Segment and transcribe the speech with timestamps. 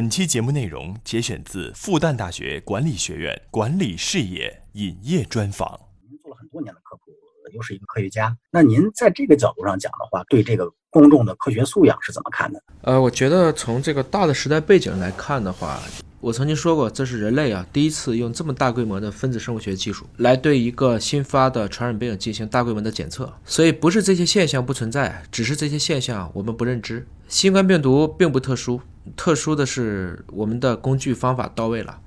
[0.00, 5.78] 本期节目内容节选自复旦大学管理学院管理视野引业专访。
[6.08, 7.12] 您做了很多年的科普，
[7.52, 12.62] 又是一个科学家，那您在这个角度上讲的话，对这个公众的科学素养是怎么看的？
[12.80, 15.78] 呃，我觉得从这个大的时代背景来看的话，
[16.20, 23.32] 我曾经说过，这是人类啊第一次用这么大规模的分子生物学技术来对一个新发的传染病进行大规模的检测。
[23.46, 27.06] 所以不是这些现象不存在，只是这些现象我们不认知。
[27.26, 28.82] 新冠病毒并不特殊，
[29.16, 31.98] 特殊的是我们的工具方法到位了，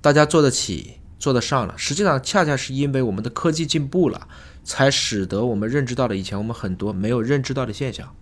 [0.00, 1.74] 大家做得起，做得上了。
[1.76, 4.26] 实际上，恰恰是因为我们的科技进步了，
[4.64, 8.14] 才使得我们认知到了以前我们很多没有认知到的现象。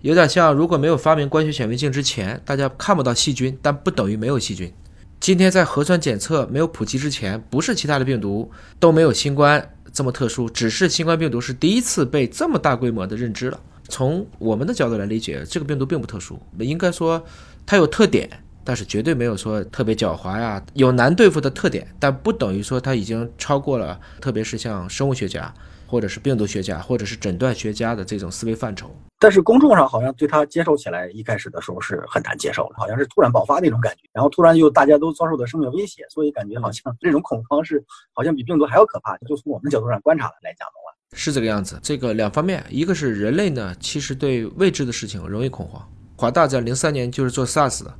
[0.00, 4.72] 有点像，如果没有发明光学显微镜之前，大家看不到细菌，但不等于没有细菌。
[5.18, 8.48] 今天在核酸检测没有普及之前，不是其他的病毒
[8.78, 13.58] 都没有新冠这么特殊，只是新冠病毒是第一次被这么大规模的认知了。
[13.88, 17.20] 从我们的角度来理解，这个病毒并不特殊，应该说
[17.66, 18.30] 它有特点，
[18.62, 25.52] 但是绝对没有说特别狡猾呀，有难对付的特点，但不等于说它已经超过了，特别是像生物学家。
[25.88, 39.16] 或者是病毒学家，或者是诊断学家的这种思维范畴，但是公众上好像对他接受起来，一开始的时候是很难接受的，好像是突然爆发那种感觉，然后突然又大家都遭受的生命威胁，所以感觉好像这种恐慌是好像比病毒还要可怕。
[39.26, 41.80] 就从我们角度上观察来讲的话，是这个样子。
[41.82, 45.82] 这个两方面，一个是人类呢，其实对未知的事情容易恐慌。
[46.16, 47.94] 华大在零三年就是做 SARS 的。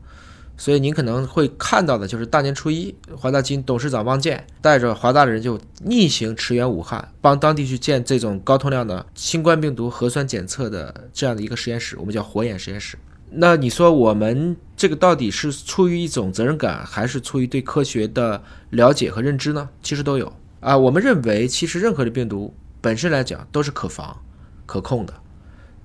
[0.61, 12.99] 所以您可能会看到的就是大年初一，华大基因董事长汪建带着华大的人就逆行驰援武汉，帮当地去建这种高通量的新冠病毒核酸检测的这样的一个实验室，我们叫火眼实验室。
[13.31, 19.69] 那你说我们这个到底是出于一种责任感，还是出于对科学的了解和认知呢？
[19.81, 20.77] 其实都有啊。
[20.77, 24.21] 我们认为，其实任何的病毒本身来讲都是可防、
[24.67, 25.15] 可控的，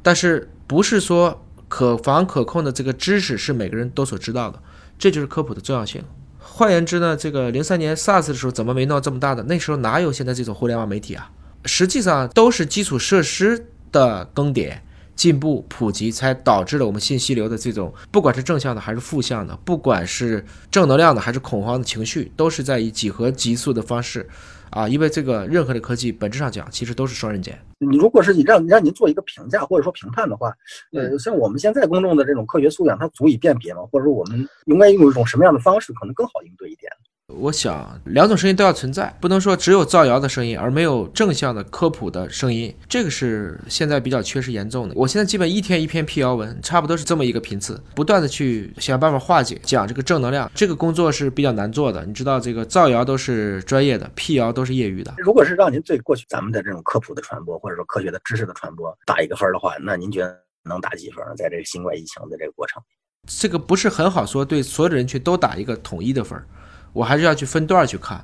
[0.01, 1.39] 但是不是说。
[1.73, 4.61] 可防可控的这个知识是每个人都所知道的，
[4.99, 6.03] 这就是科普的重要性。
[6.38, 9.41] 换言之呢，这个零三年 SARS 的时候怎么没闹这么大的？
[9.41, 11.31] 那时候哪有现在这种互联网媒体啊？
[11.66, 14.78] 实际上都是基础设施的更迭、
[15.16, 24.29] 进步、普及，才导致了我们信息流的这种，不管是正向的还是负向的，不管是正能量的还是恐慌的情绪，都是在以几何级数的方式。
[24.73, 27.59] 啊，因为这个任何的科技本质上讲，其实都是双刃剑。
[27.78, 30.51] 你如果是你让让您做一个评价或者说评判的话，
[30.94, 33.81] 呃，像我们现在公众的这种科学素养，它足以辨别吗？
[33.91, 36.91] 或者说我们应该用一种什么样的方式，可能更好应对一点？
[37.28, 42.73] 我想两种声音都要存在，不能说只有造谣的声音，而没有正向的科普的声音。
[42.88, 44.95] 这个是现在比较缺失严重的。
[44.95, 50.51] 我现在基本一天一篇辟谣文，差不多是这么一个频次，不断的去想办法化解，讲这个正能量。
[50.53, 52.06] 这个工作是比较难做的。
[52.06, 55.13] 你知道，这个造谣都是专业的，辟谣都是业余的。
[55.17, 61.23] 如果是让您对过去咱们的这种科普的传播，或者说科学的知识的传播打一个分的话，那您觉得能打几分？
[61.38, 62.84] 在这个新冠疫情的这个过程，
[63.25, 66.45] 这个不是很好说，对所有的人群都打一个统一的分儿。
[66.93, 68.23] 我还是要去分段去看，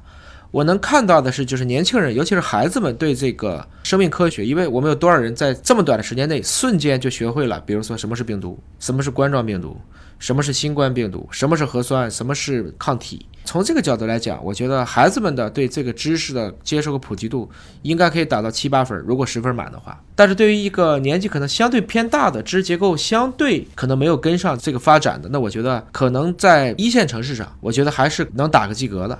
[0.52, 9.80] 我能看到的是，就是年轻人，尤其是孩子们对这个生命科学，因为我们有多少人在这么短的时间内瞬间就学会了，比如说什么是病毒，什么是冠状病毒，
[10.18, 13.26] 什么是新冠病毒，什么是核酸，什么是抗体。
[13.46, 17.50] 从这个角度来讲，我觉得孩子们的对这个知识的接受和普及度
[17.84, 20.00] 应该可以达到七八分，如果十分满的话。
[20.16, 29.18] 但是对于一个年纪可能相对偏大的、知识结构相对可能没有跟上这个发展的，那我觉得可能在一线城市上，我觉得还是能打个及格的。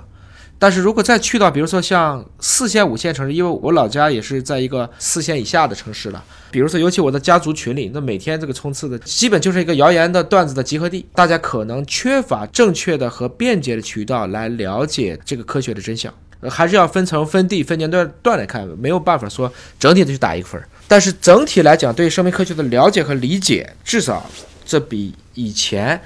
[0.60, 6.22] 但是如果再去到，比如说像四线、五线城市，因为我老家也是在一个四线以下的城市了。
[6.50, 16.12] 比如说，尤其我的家族群里，那每天这个冲刺的基本就是一个谣言的段子的集合地，大家可能缺乏正确的和便捷的渠道来了解这个科学的真相。
[16.50, 20.62] 还是要分层、分地、分年段段来看，没有办法说整体的去打一个分。
[20.86, 24.28] 但是整体来讲，对生命科学的了解和理解，至少
[24.66, 25.98] 这比以前。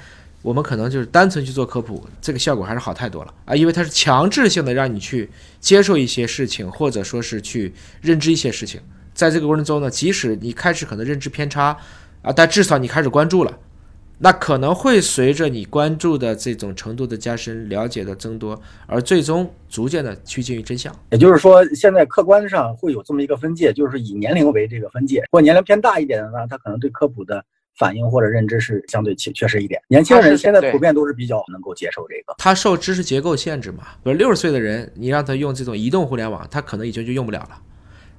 [0.45, 3.55] 我们可能就是单纯去做科普，这个效果还是好太多了啊！
[3.55, 5.27] 因为它是强制性的让你去
[5.59, 8.79] 接受一些事情，或者说是去认知一些事情。
[9.15, 11.75] 在这个过程中呢，即使你开始可能认知偏差
[12.21, 13.57] 啊，但至少你开始关注了，
[14.19, 20.95] 那可能会随着你关注的这种程度的加深、了解的增多，而最终逐渐的趋近于真相。
[21.09, 27.43] 也就是说，现在客观上会有这么一个分界，就是以年龄为这个分界，如果年龄偏大一点的呢，他可能对科普的。
[27.77, 32.33] 反应或者认知是相对缺缺失一点，年轻人现在普遍都是比较能够接受这个。
[32.37, 37.61] 他受知识结构限制嘛，比如六十岁的人，你让他用这种移动互联网，他可能已经就用不了了。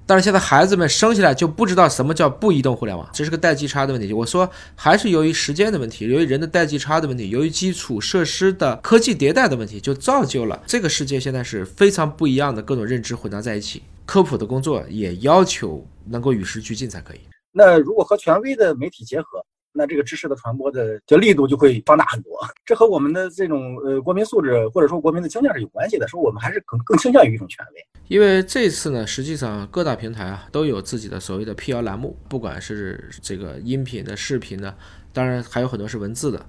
[0.09, 4.13] 但是现在孩子们生下来就不知道什么叫不移动互联网，这是个代际差的问题。
[4.13, 13.83] 我说还是由于时间的问题，由于人的代际差的问题，由于基础设施的科技迭代的问题，就造就了这个世界现在是非常不一样的各种认知混杂在一起。
[14.05, 17.19] 科普的工作也要求能够与时俱进才可以。
[17.59, 19.43] 那如果和权威的媒体结合？
[19.79, 22.33] 那这个知识的传播的这力度就会放大很多。
[22.65, 27.87] 这和我们的这种呃国民素质或者说国民的倾向是有关系的，说我们还是更更倾向于一种权威。
[28.09, 34.75] 因为这次呢，实际上各大平台啊都有自己的所谓的辟谣栏目，不管是这个音频的、视频的，
[35.13, 36.47] 当然还有很多是文字的。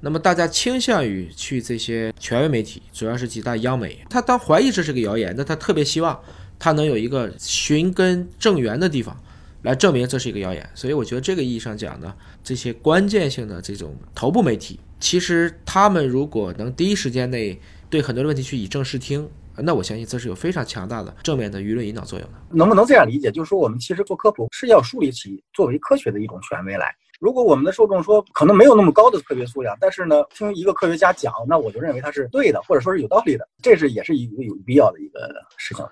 [0.00, 3.98] 那么大家倾向于去这些权威媒体，主要是几大央媒。
[4.08, 6.18] 他当怀疑这是个谣言，那他特别希望
[6.58, 9.14] 他能有一个寻根正源的地方，
[9.62, 10.68] 来证明这是一个谣言。
[10.74, 19.28] 所以我觉得这个意义上讲呢，这些关键性的这种头部媒体，其实他们如果能第一时间内对很多的问题去以正视听。
[19.62, 22.34] 那我相信这是有非常强大的正面的舆论引导作用的。
[22.48, 23.30] 能不能这样理解？
[23.30, 26.94] 就是说，我们其实做科普是要树立起作为科学的一种权威来。
[27.18, 35.28] 如果我们的受众说可能没有那么高的科学素养，但是呢，听一个科学家讲，那我就认为他是对的，或者说是有道理的，这是也是一个有必要的一个
[35.58, 35.84] 事情。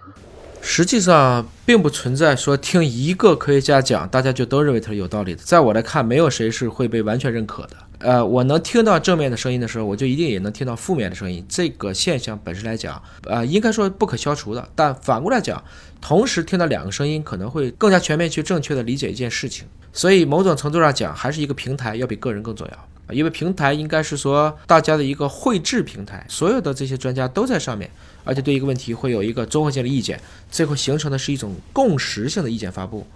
[0.71, 5.43] 实际上并不存在说听一个科学家讲，大家就都认为他是有道理的。
[5.43, 7.71] 在我来看，没有谁是会被完全认可的。
[8.01, 11.43] 呃，我能听到正面的声音的时候，我就一定也能听到负面的声音。
[11.49, 14.69] 这个现象本身来讲，呃，应该说不可消除的。
[14.75, 15.65] 但反过来讲，
[16.03, 19.67] 同时听到两个声音，可能会更加全面去正确的理解一件事情。
[19.91, 22.89] 所以某种程度上讲，还是一个平台要比个人更重要。
[23.11, 27.91] 因为平台应该是说大家的一个绘制平台，所有的这些专家都在上面，
[28.25, 30.21] 而且对一个问题会有一个综合性的意见，
[30.51, 33.07] 最后形成的是一种共识性的意见发布。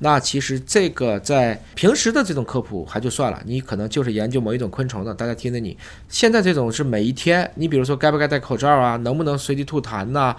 [0.00, 5.76] 那其实这个在平时的这种科普还就算了，你可能就是研究某一种昆虫的，大家听着你。
[6.08, 10.36] 现在这种是每一天，你比如说该不该戴口罩啊，能不能随地吐痰呐，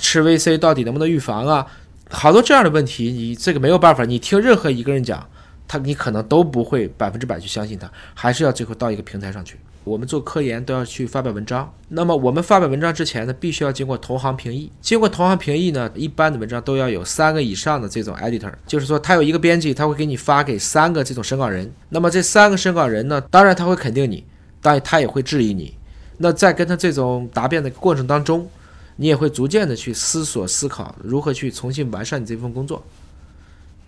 [0.00, 1.64] 吃 VC 到底能不能预防啊，
[2.10, 5.24] 好多这样的问题，你这个没有办法，你听任何一个人讲，
[5.68, 9.56] 他你可能都不会百分之百去相信他，还是要最后到一个平台上去。
[9.84, 14.68] 我们做科研都要去发表文章，那么我们发表文章之前呢，必须要经过同行评议。
[14.80, 21.72] 经过同行评议呢，一般的文章都要有三个以上的这种 editor，就是说他有一个编辑，他会给你发给三个这种审稿人。
[21.90, 24.24] 那么这三个审稿人呢，当然他会肯定你，
[24.60, 25.76] 当然他也会质疑你。
[26.18, 28.48] 那在跟他这种答辩的过程当中，
[28.96, 32.82] 你也会逐渐的去思索思考如何去重新完善你这份工作。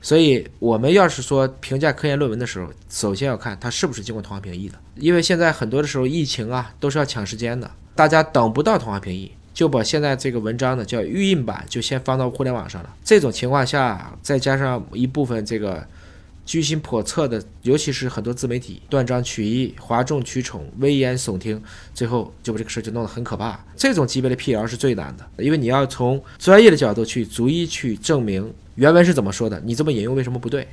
[0.00, 4.78] 所以，我们要是说评价科研论文的时候，首先要看它是不是经过同行评议的。
[4.94, 12.94] 因为现在很多的时候，疫情啊都是要抢时间的，大家等不到同行评议，就把现在这个文章呢叫预印版就先放到互联网上了。
[13.04, 15.84] 这种情况下，再加上一部分这个
[16.48, 21.62] 居心叵测的，尤其是很多自媒体断章取义、哗众取宠、危言耸听，
[21.92, 23.62] 最后就把这个事儿就弄得很可怕。
[23.76, 28.50] 这种级别的辟谣是最难的，因为你要从专业的角度去逐一去证明。
[28.76, 29.60] 原文是怎么说的？
[29.62, 30.66] 你这么引用为什么不对？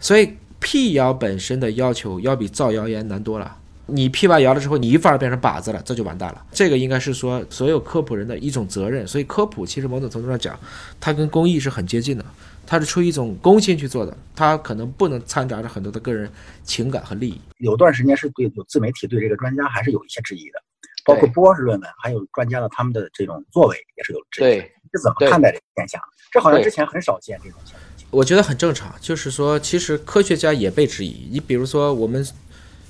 [0.00, 3.56] 所以辟谣本身的要求要比造谣言难多了。
[3.90, 6.46] 你辟完谣了之后，你一反而变成靶子了，这就完蛋了。
[6.52, 9.06] 这个应该是说所有科普人的一种责任。
[9.06, 10.58] 所以科普其实某种程度上讲，
[11.00, 12.24] 它跟公益是很接近的，
[12.66, 16.30] 它是出于一种公心去做的，它可能不能掺杂着很多的个人
[16.62, 17.40] 情感和利益。
[17.58, 20.62] 有段时间是对有自媒体对这个专家还是有一些质疑的，
[21.04, 24.62] 包括不光是论文，还有专家的他们的这种作为也是有质疑。
[24.94, 26.00] 是怎么看待这个现象？
[26.32, 27.80] 这好像之前很少见这种现象。
[28.10, 31.28] 我觉得很正常，就是说，其实科学家也被质疑。
[31.30, 32.26] 你比如说，我们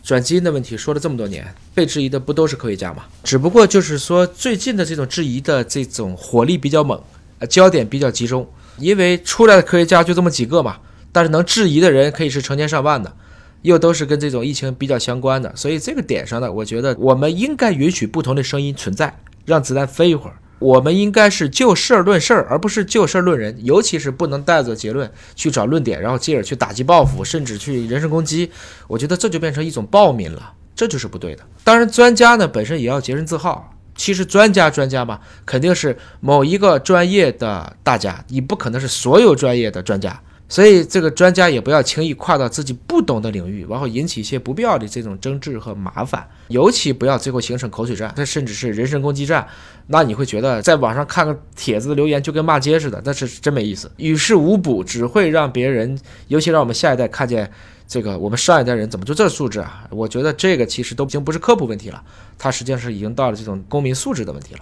[0.02, 3.04] 转基因的问题说了这么多年，被质疑的不都是科学家吗？
[3.22, 6.98] 只不过就是说，最近的这种质疑的这种火力比较猛，
[7.40, 8.48] 呃，焦点比较集中，
[8.78, 10.78] 因为出来的科学家就这么几个嘛。
[11.12, 13.14] 但是能质疑的人可以是成千上万的，
[13.62, 20.36] 又都是跟这种疫情比较相关的，所以这个点上呢，我觉得我们应该允许不同的声音存在，让子弹飞一会儿。
[20.58, 28.50] 我们应该是就事儿论事儿，而不是就事儿论人，尤其是不能带着结论去找论点，然后进而去打击报复，甚至去人身攻击。
[28.86, 31.42] 我觉得这就变成一种暴民了，这就是不对的。
[31.62, 33.74] 当然，专家呢本身也要洁身自好。
[33.94, 40.20] 其实专家专家嘛，肯定是某一个专业的大家，你不可能是所有专业的专家。
[40.48, 46.26] 所以，这个专家也不要轻易跨到自己不懂的领域，然后引起一些不必要的这种争执和麻烦。
[46.48, 49.46] 尤其不要最后形成口水战，这甚至是人身攻击战。
[49.88, 57.50] 那你会觉得在网上看个帖子的留言就跟骂街似的，那是真没意思，于事无补，只会让别人，尤其让我们下一代看见
[57.86, 59.86] 这个我们上一代人怎么就这素质啊？
[59.90, 62.02] 我觉得这个其实都已经不是科普问题了，
[62.38, 64.60] 它实际上是已经到了这种公民素质的问题了。